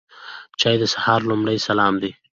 چای 0.59 0.75
د 0.81 0.83
سهار 0.93 1.21
لومړی 1.29 1.57
سلام 1.67 1.93
دی. 2.01 2.11